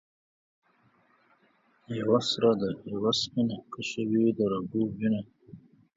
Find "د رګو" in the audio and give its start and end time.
4.37-4.83